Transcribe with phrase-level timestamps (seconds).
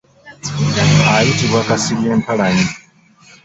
[1.15, 2.65] Ayitibwa Kasirye Mpalanyi.